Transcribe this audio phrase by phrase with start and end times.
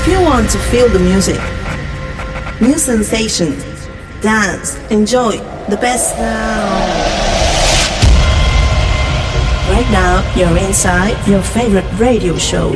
[0.00, 1.38] If you want to feel the music,
[2.58, 3.50] new sensation,
[4.22, 5.32] dance, enjoy
[5.68, 6.80] the best now.
[9.68, 12.70] Right now, you're inside your favorite radio show.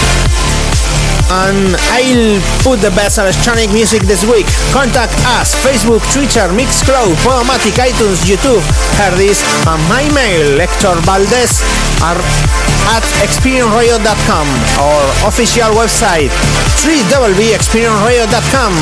[1.30, 4.46] and I'll put the best electronic music this week.
[4.74, 8.62] Contact us, Facebook, Twitter, Mixcloud, Podomatic, iTunes, YouTube,
[8.98, 9.38] Hearthis,
[9.70, 11.62] and my mail, Hector Valdez,
[12.02, 14.46] at experience.radio.com
[14.82, 16.34] or official website
[16.82, 18.72] www.experience.radio.com.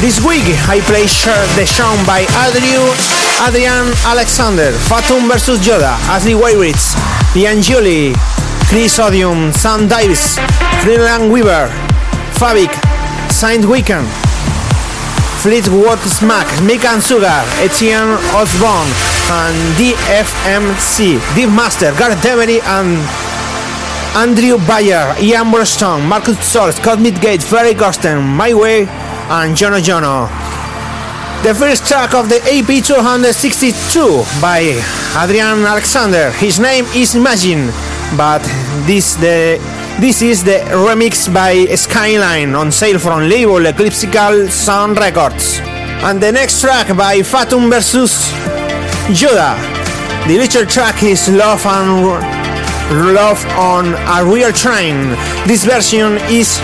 [0.00, 2.88] This week I play the song by Adrian,
[3.44, 6.96] Adrian Alexander, Fatum vs Yoda, Ashley Wairitz,
[7.34, 8.14] Lian July,
[8.68, 10.38] Chris Odium, Sam Davies,
[10.82, 11.89] Freeland Weaver,
[12.40, 12.72] Fabich,
[13.30, 14.08] Saint Weekend,
[15.42, 18.88] Fleetwood Smack, Mick and Sugar, Etienne Ozborne,
[19.28, 22.96] and DFMC, Deep Matter, Gareth Emery, and
[24.16, 28.86] Andrew Bayer, Ilan Bluestone, Markus Sol, Scott Midgate, Ferry Corsten, My Way,
[29.28, 30.26] and Jono Jono.
[31.42, 34.80] The first track of the AP 262 by
[35.22, 36.30] Adrian Alexander.
[36.32, 37.70] His name is Imagine,
[38.16, 38.40] but
[38.86, 39.60] this the
[39.98, 45.58] this is the remix by Skylane on sale from label Eclipsical Sound Records.
[46.02, 48.30] And the next track by Fatum vs
[49.10, 49.56] Yoda.
[50.28, 52.04] The little track is Love and
[53.14, 55.10] Love on a Real Train.
[55.46, 56.58] This version is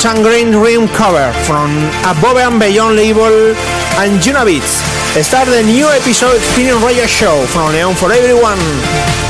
[0.00, 1.70] Tangerine Dream cover from
[2.04, 3.54] Above and Beyond label
[4.00, 4.80] Anjunabeats.
[5.22, 9.29] Start the new episode Experience Radio Show from Leon for everyone.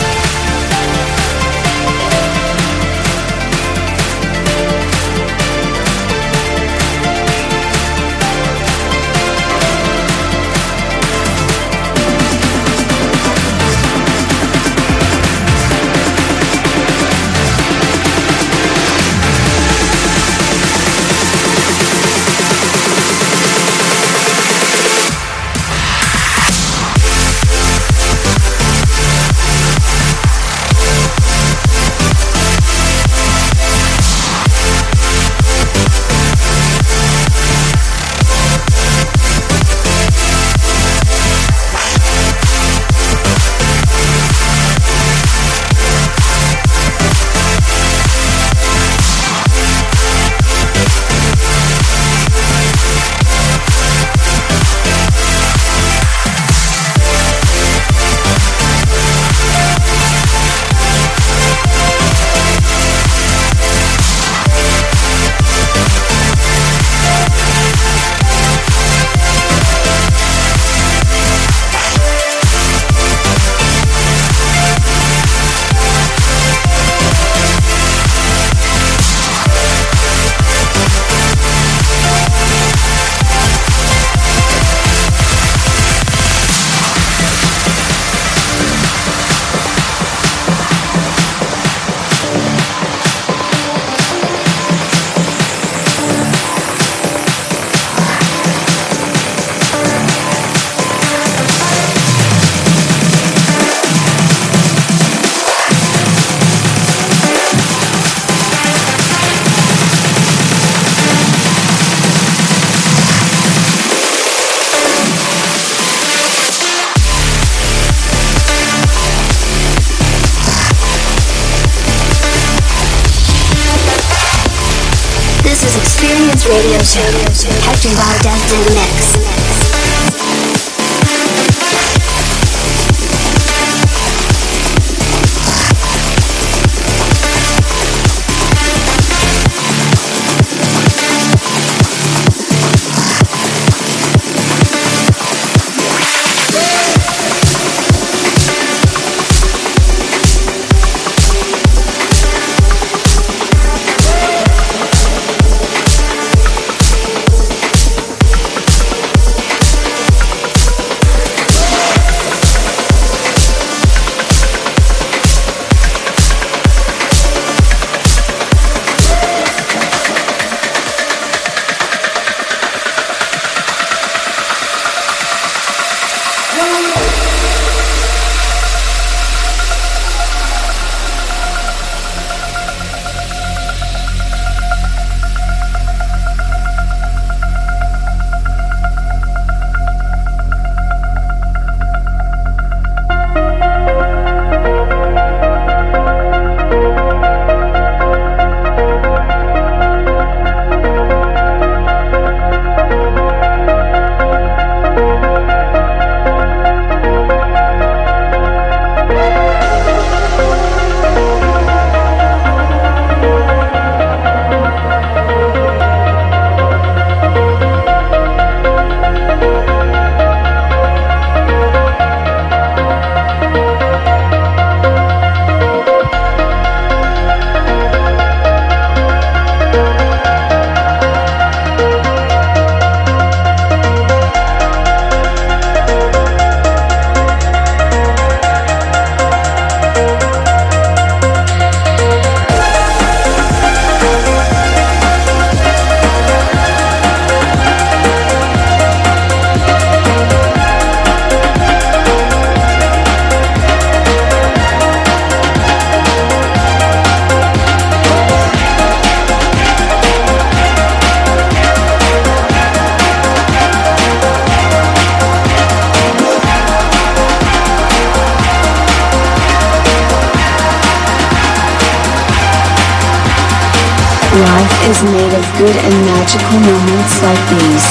[275.60, 277.86] Good and magical moments like these.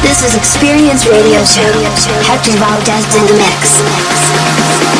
[0.00, 1.68] This is Experience Radio Show.
[2.24, 4.91] Hector Valdez in the mix.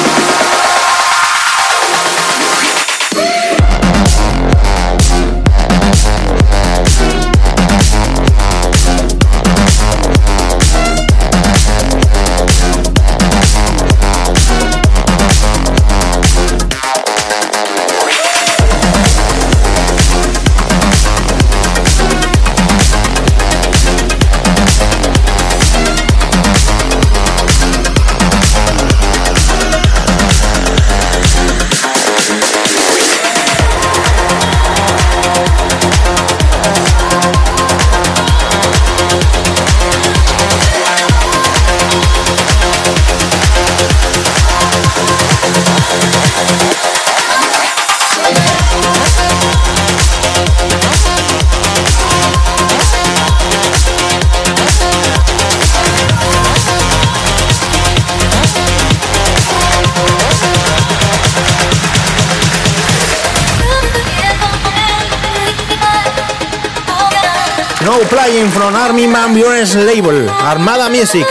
[68.43, 71.27] Playing from Armin van Buuren's label, Armada Music,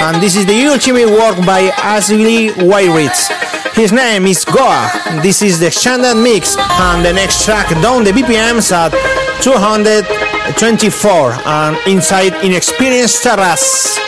[0.00, 3.28] and this is the ultimate work by Ashley Wayritz.
[3.74, 4.90] His name is Goa.
[5.22, 8.92] This is the standard mix, and the next track down the BPMs at
[9.42, 14.03] 224 and inside Inexperienced Terrace.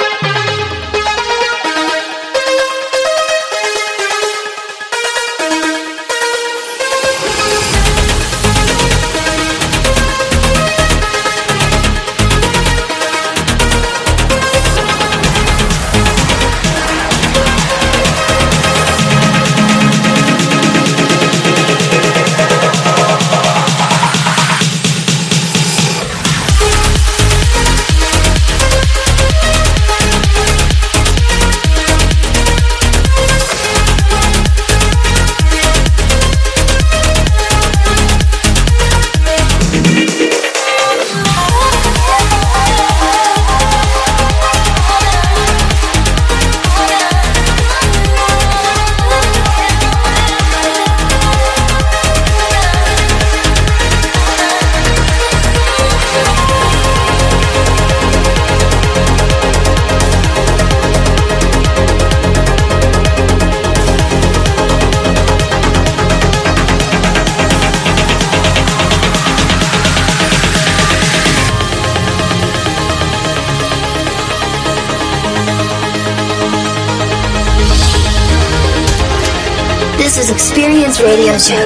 [80.30, 81.64] Experience Radio Show.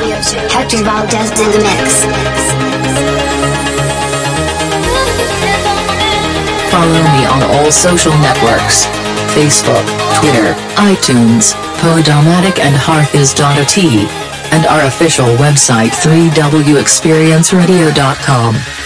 [0.49, 2.05] Hector Valdez in the mix.
[6.71, 8.87] Follow me on all social networks.
[9.35, 9.85] Facebook,
[10.19, 13.79] Twitter, iTunes, Podomatic and Hearthis.at.
[14.52, 18.80] And our official website 3wexperienceradio.com.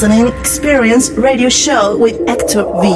[0.00, 2.88] listening Experience Radio Show with Hector V.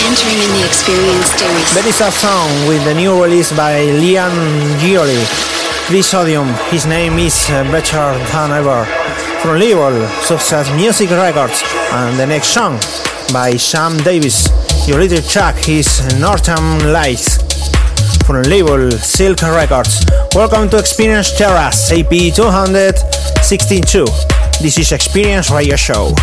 [0.00, 1.74] Entering in the Experience Terrace.
[1.74, 4.32] There is a song with the new release by Liam
[4.80, 5.20] Gioli,
[5.86, 6.48] Chris Odium.
[6.70, 8.86] His name is uh, better than ever.
[9.42, 12.78] From label Success Music Records, and the next song
[13.30, 14.63] by Sam Davies.
[14.86, 17.38] Your little track is Northern Lights
[18.26, 20.04] from label Silk Records.
[20.34, 24.04] Welcome to Experience Terrace AP 262.
[24.60, 26.14] This is Experience Radio Show.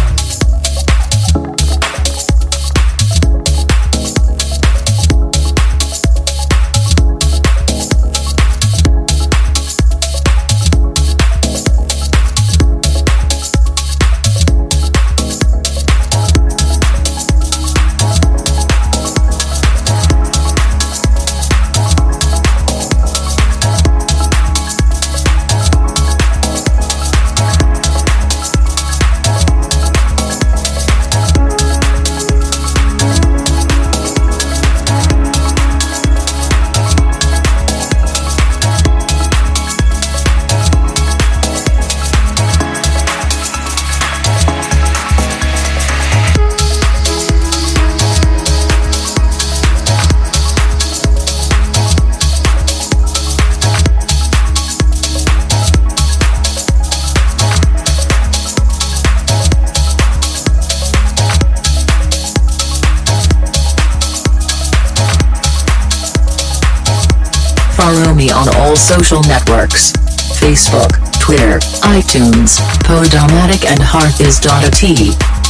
[68.91, 69.95] Social networks.
[70.35, 74.83] Facebook, Twitter, iTunes, Podomatic and Hearthis.at.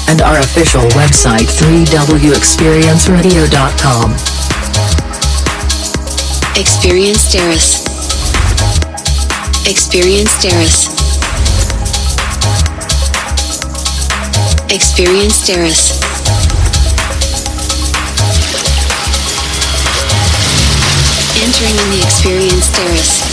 [0.09, 4.11] And our official website 3wexperienceradio.com.
[6.55, 7.83] Experience Terrace.
[9.67, 10.87] Experience Terrace.
[14.69, 15.99] Experience Terrace.
[21.41, 23.30] Entering in the Experience Terrace.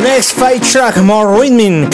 [0.00, 1.92] The next five track more rhythmic,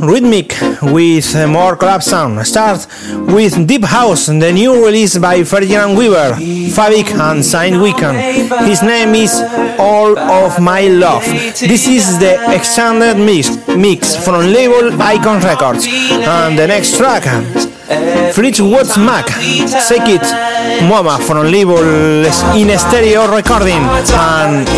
[0.00, 2.46] rhythmic with uh, more club sound.
[2.46, 2.86] Start
[3.34, 6.34] with Deep House, the new release by Ferdinand Weaver,
[6.70, 8.16] Fabich and Saint Weekend.
[8.64, 9.34] His name is
[9.76, 11.24] All of My Love.
[11.24, 15.84] This is the extended mix, mix from label Icon Records.
[15.88, 17.24] And the next track,
[18.34, 19.26] Fleetwood Smack,
[19.88, 20.22] Take It,
[20.88, 21.82] Mama from label
[22.54, 23.82] in stereo recording
[24.14, 24.68] and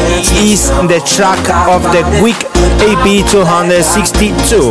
[0.40, 2.49] is the track of the week
[2.82, 4.70] AP 262.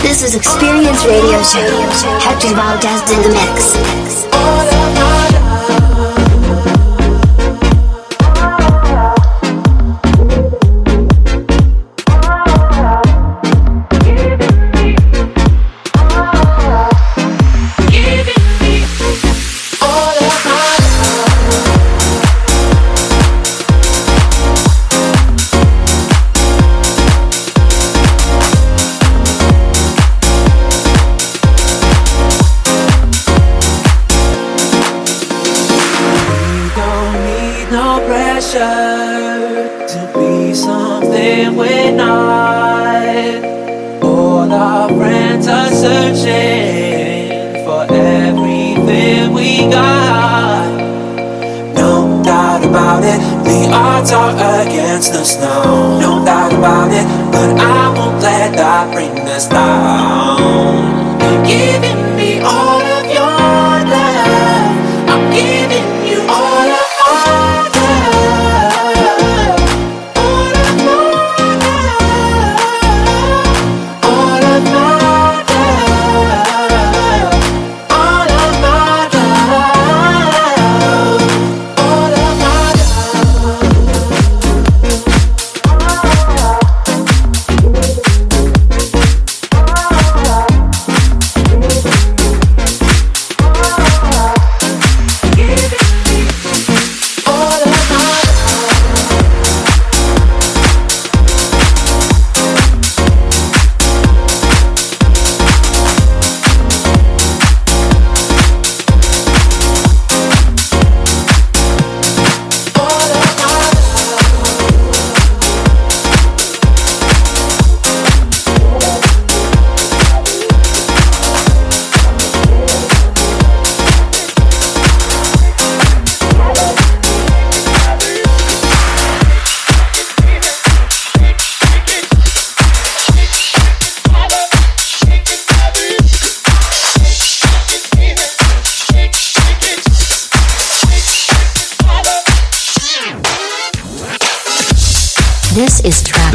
[0.00, 1.58] This is Experience Radio Show.
[2.20, 4.23] Hector Valdez in the mix.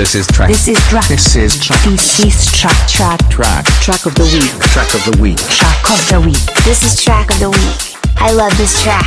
[0.09, 0.49] This is track.
[0.49, 1.07] This is track.
[1.07, 1.83] This is track.
[1.83, 2.87] This is track.
[2.89, 3.19] Track.
[3.29, 3.65] Track.
[3.83, 4.59] Track of the week.
[4.71, 5.37] Track of the week.
[5.37, 6.65] Track of the week.
[6.65, 7.95] This is track of the week.
[8.17, 9.05] I love this track.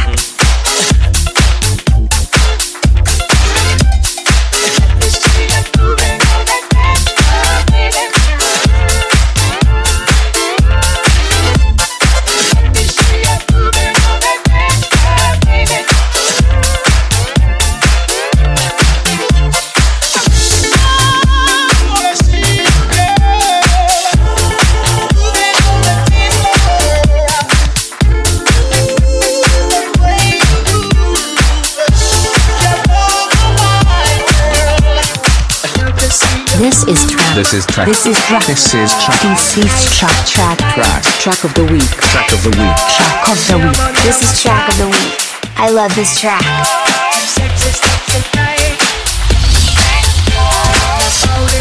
[36.84, 37.34] This is track.
[37.36, 37.86] This is track.
[37.86, 38.46] This is track.
[38.46, 39.22] This is track.
[39.22, 40.26] This is track.
[40.26, 40.58] Track.
[40.58, 41.02] Track.
[41.22, 41.90] Track of the week.
[42.10, 42.76] Track of the week.
[42.90, 44.02] Track of the week.
[44.02, 45.14] This is track of the week.
[45.56, 46.42] I love this track.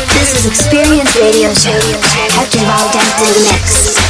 [0.09, 1.77] This is Experience Radio Show.
[2.33, 4.00] Hector Valdez in the mix.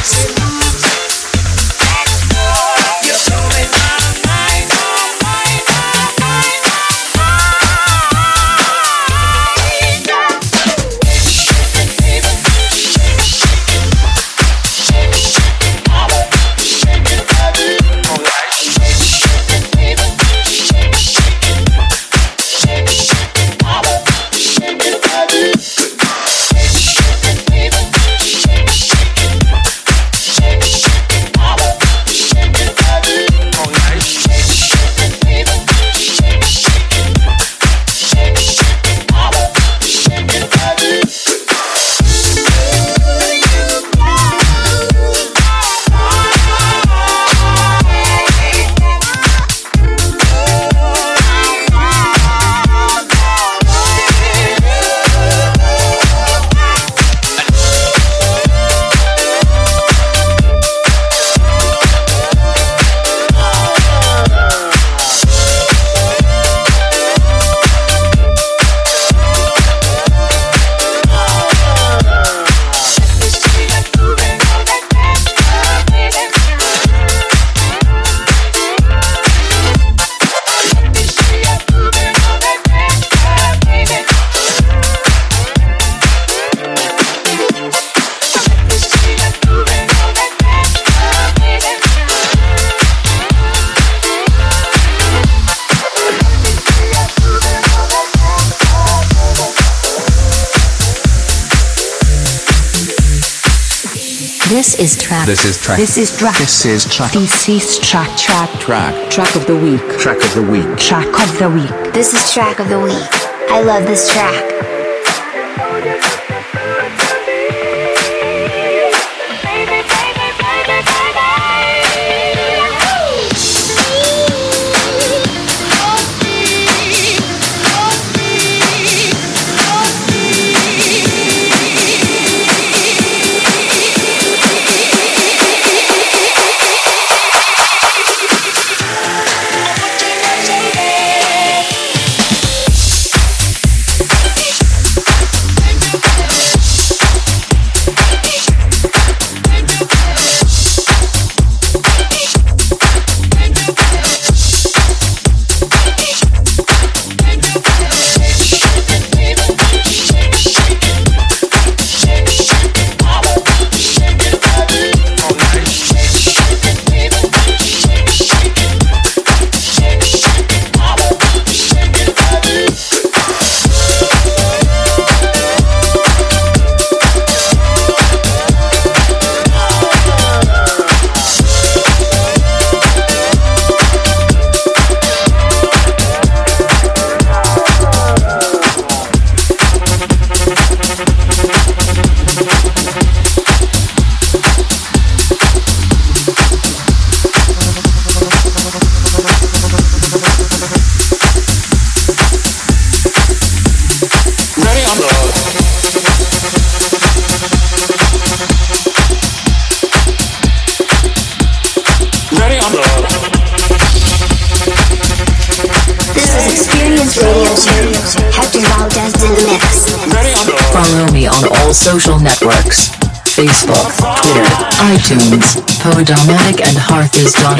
[105.31, 105.77] This is track.
[105.77, 106.37] This is track.
[106.37, 107.13] This is track.
[107.13, 108.17] This is track.
[108.17, 108.49] Track.
[108.59, 109.09] Track.
[109.09, 109.79] Track of the week.
[109.97, 110.77] Track of the week.
[110.77, 111.93] Track of the week.
[111.93, 113.07] This is track of the week.
[113.49, 114.60] I love this track.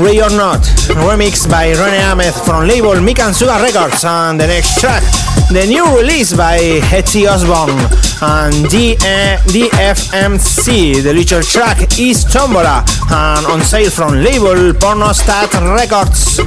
[0.01, 0.63] Ray or Not,
[1.05, 5.03] remix by Rene Ahmed from label Mikan Sugar Records, and the next track,
[5.51, 7.71] the new release by Hetty Ozborne
[8.23, 8.55] and
[9.51, 11.03] DFMC.
[11.03, 16.41] The little track is Trombola and on sale from label Pornostar Records.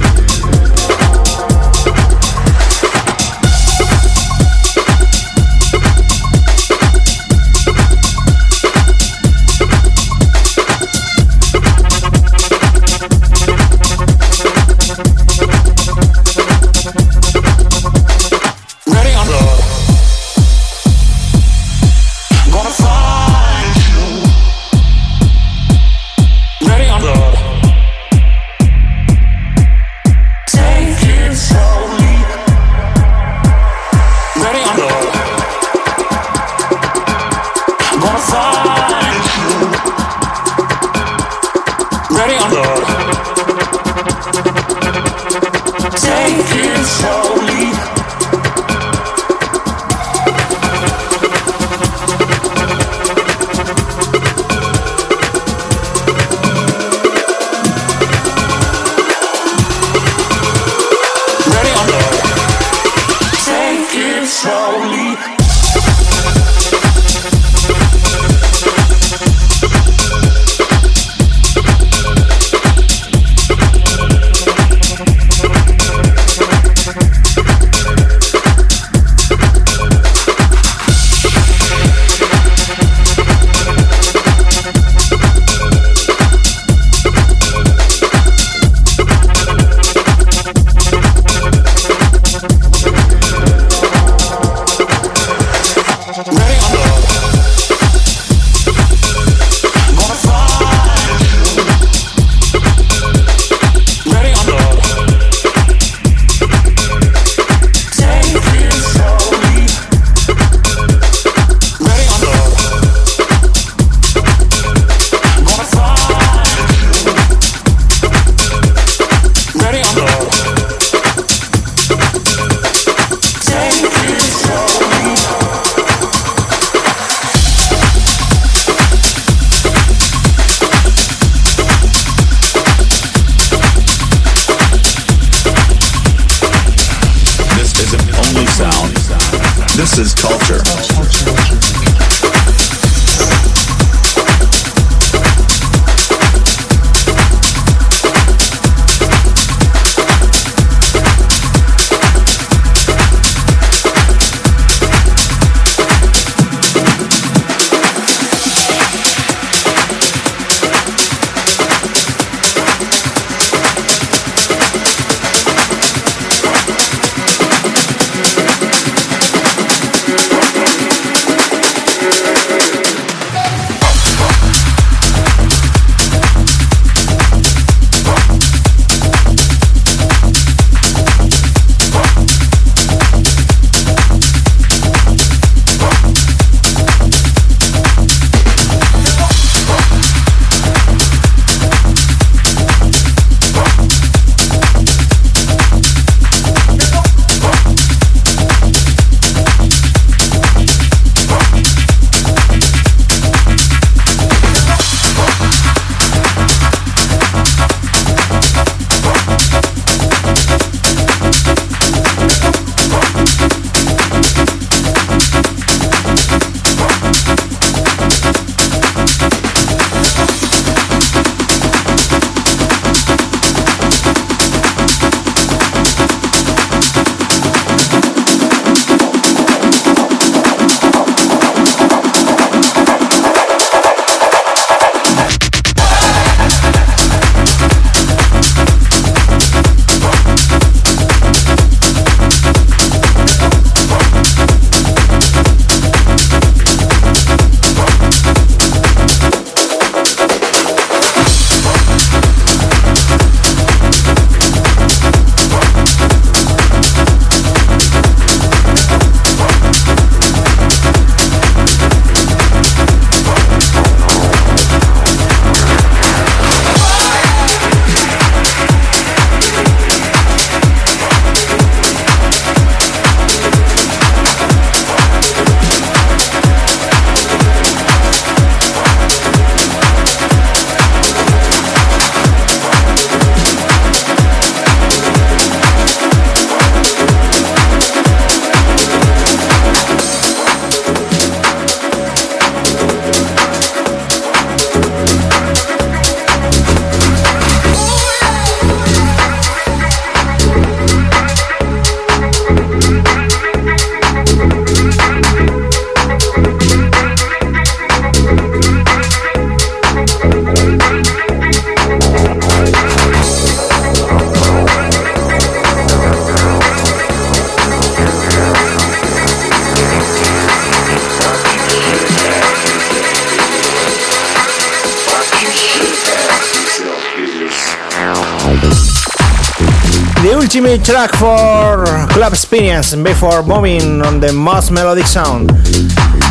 [330.46, 331.84] Ultimate track for
[332.14, 335.50] club experience before moving on the most melodic sound.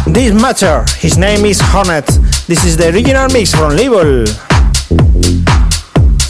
[0.08, 2.08] This matter, his name is Hornet.
[2.48, 4.24] This is the original mix from label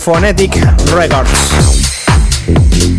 [0.01, 0.55] Phonetic
[0.95, 2.94] Records.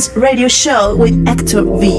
[0.00, 1.90] Experience Radio Show with Hector V.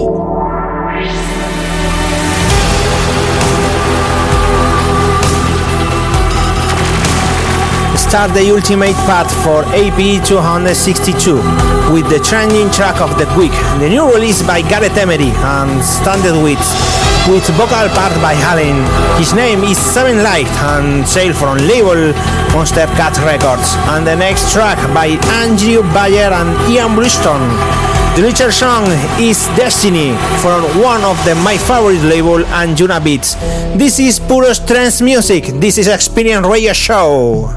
[7.96, 11.36] Start the ultimate path for AP 262
[11.94, 17.11] with the trending track of the week, the new release by Gareth Emery and Standerwick
[17.28, 18.82] with vocal part by HALIENE.
[19.20, 22.14] His name is Saving Light and sale from label
[22.54, 23.76] Monster Cat Records.
[23.94, 27.46] And the next track by Andrew Bayer and Ilan Bluestone.
[28.16, 28.86] The later song
[29.20, 33.36] is Destiny from one of the my favorite label Anjunabeats.
[33.78, 35.46] This is pure trance music.
[35.60, 37.50] This is Experience Radio Show.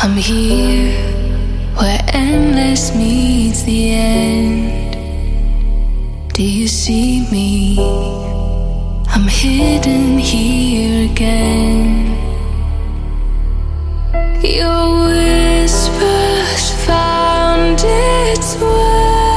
[0.00, 0.97] I'm here
[1.78, 4.96] where endless meets the end.
[6.34, 7.78] Do you see me?
[9.08, 12.16] I'm hidden here again.
[14.42, 19.27] Your whispers found its way,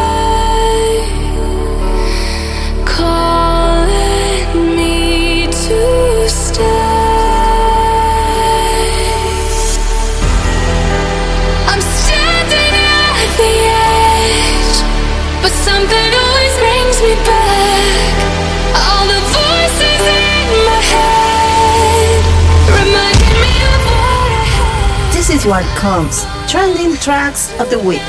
[25.45, 26.25] what comes.
[26.47, 28.01] Trending tracks of the week.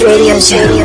[0.00, 0.77] Radio Show.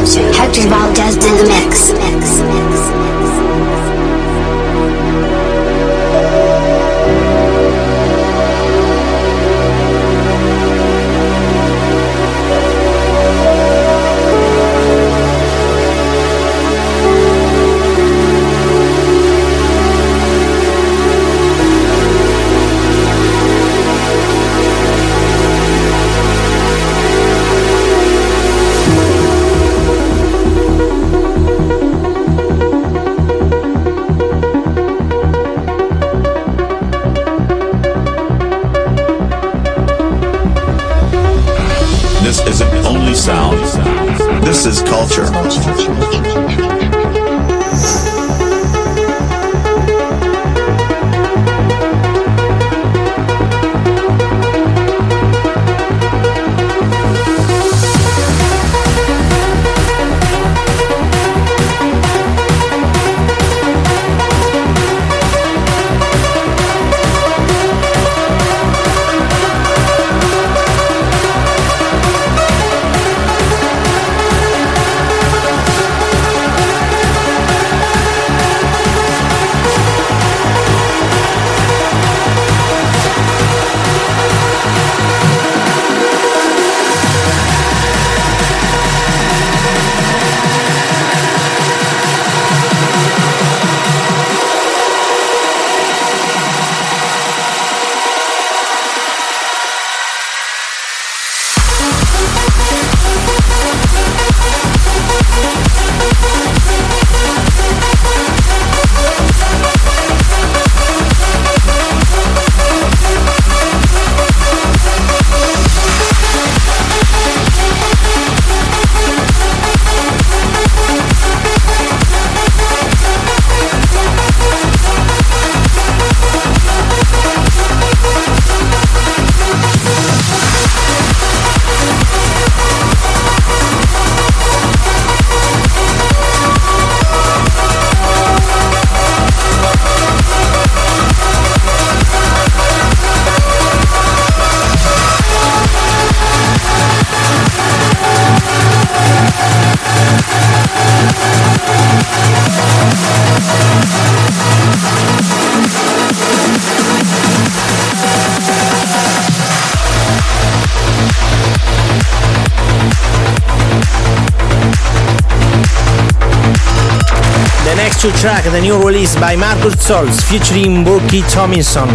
[168.03, 171.87] Two track, the new release by Markus Schulz featuring Bucky Tomlinson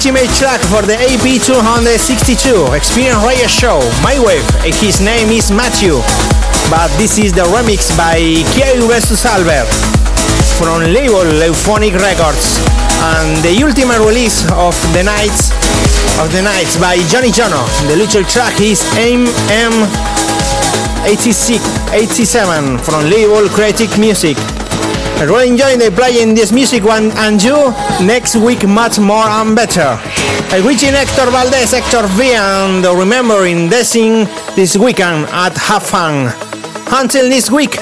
[0.00, 4.40] ultimate track for the AP 262 Experience Radio Show, Maywave.
[4.80, 6.00] His name is Matthew,
[6.72, 8.16] but this is the remix by
[8.56, 9.68] Kyau vs Albert
[10.56, 12.56] from label Euphonic Records
[13.12, 15.52] and the ultimate release of the nights
[16.16, 17.60] of the nights by Johnny Yono.
[17.84, 19.84] The little track is MM
[21.04, 21.60] 86
[21.92, 24.40] 87 from label Creative Music.
[25.20, 30.00] Really enjoying the playing this music one and you next week much more and better.
[30.50, 34.24] I reaching Hector Valdez, Hector V and remembering dancing
[34.56, 36.32] this weekend at Have Fun.
[36.90, 37.76] Until next week.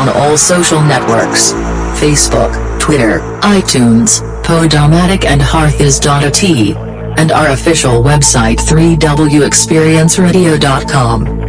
[0.00, 1.52] On all social networks
[2.00, 6.42] Facebook, Twitter, iTunes, Podomatic and Hearthis.at.
[7.18, 11.39] And our official website 3wexperienceradio.com.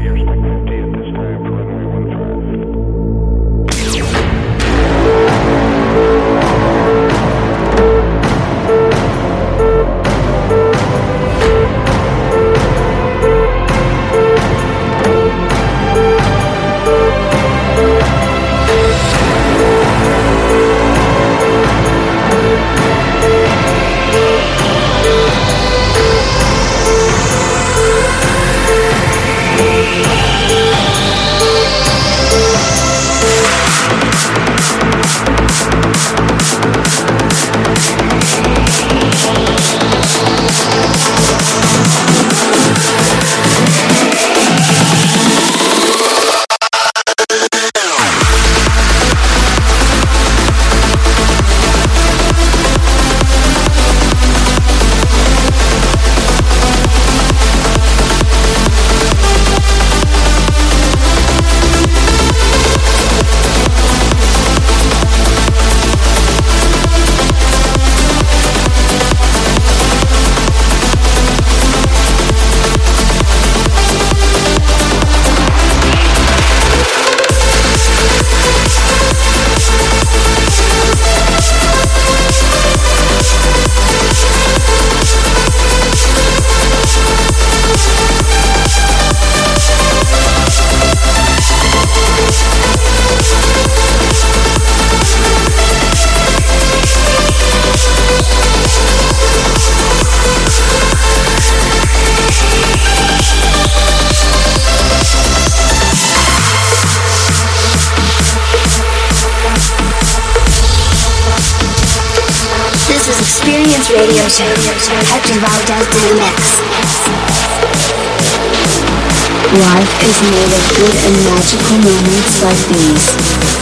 [119.54, 123.61] Life is made of good and magical moments like these.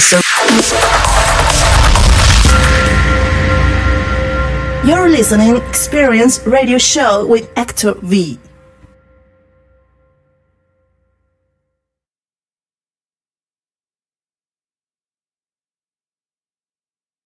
[0.00, 0.18] So
[4.82, 8.38] You're listening Experience Radio Show with Hector V.